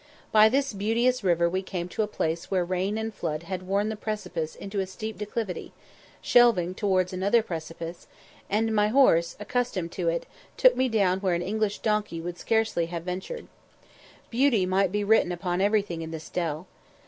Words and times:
By 0.31 0.49
this 0.49 0.73
beauteous 0.73 1.23
river 1.23 1.47
we 1.47 1.61
came 1.61 1.87
to 1.89 2.01
a 2.01 2.07
place 2.07 2.49
where 2.49 2.65
rain 2.65 2.97
and 2.97 3.13
flood 3.13 3.43
had 3.43 3.61
worn 3.67 3.89
the 3.89 3.95
precipice 3.95 4.55
into 4.55 4.79
a 4.79 4.87
steep 4.87 5.15
declivity, 5.15 5.73
shelving 6.23 6.73
towards 6.73 7.13
another 7.13 7.43
precipice, 7.43 8.07
and 8.49 8.73
my 8.73 8.87
horse, 8.87 9.35
accustomed 9.39 9.91
to 9.91 10.09
it, 10.09 10.25
took 10.57 10.75
me 10.75 10.89
down 10.89 11.19
where 11.19 11.35
an 11.35 11.43
English 11.43 11.77
donkey 11.83 12.19
would 12.19 12.39
scarcely 12.39 12.87
have 12.87 13.03
ventured. 13.03 13.45
Beauty 14.31 14.65
might 14.65 14.91
be 14.91 15.03
written 15.03 15.31
upon 15.31 15.61
everything 15.61 16.01
in 16.01 16.09
this 16.09 16.29
dell. 16.29 16.65